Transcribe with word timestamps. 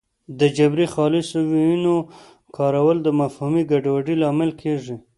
د 0.39 0.41
جبري 0.57 0.87
خالصو 0.93 1.39
ویونو 1.51 1.95
کارول 2.57 2.97
د 3.03 3.07
مفهومي 3.19 3.63
ګډوډۍ 3.71 4.15
لامل 4.23 4.51
کېږي 4.61 4.95